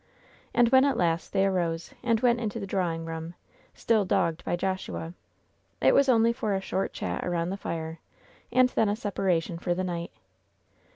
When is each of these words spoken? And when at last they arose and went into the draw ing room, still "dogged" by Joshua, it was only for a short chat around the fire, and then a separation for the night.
And 0.51 0.69
when 0.69 0.83
at 0.83 0.97
last 0.97 1.31
they 1.31 1.45
arose 1.45 1.93
and 2.01 2.19
went 2.21 2.39
into 2.39 2.59
the 2.59 2.65
draw 2.65 2.91
ing 2.91 3.05
room, 3.05 3.35
still 3.75 4.03
"dogged" 4.03 4.43
by 4.43 4.55
Joshua, 4.55 5.13
it 5.79 5.93
was 5.93 6.09
only 6.09 6.33
for 6.33 6.55
a 6.55 6.59
short 6.59 6.91
chat 6.91 7.23
around 7.23 7.51
the 7.51 7.55
fire, 7.55 7.99
and 8.51 8.69
then 8.69 8.89
a 8.89 8.95
separation 8.95 9.59
for 9.59 9.75
the 9.75 9.83
night. 9.83 10.09